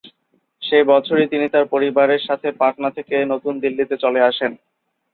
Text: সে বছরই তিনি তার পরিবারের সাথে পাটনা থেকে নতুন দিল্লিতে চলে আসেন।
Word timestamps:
সে 0.61 0.79
বছরই 0.91 1.27
তিনি 1.27 1.45
তার 1.49 1.65
পরিবারের 1.73 2.21
সাথে 2.27 2.47
পাটনা 2.61 2.89
থেকে 2.97 3.15
নতুন 3.33 3.53
দিল্লিতে 3.63 3.95
চলে 4.03 4.19
আসেন। 4.29 4.51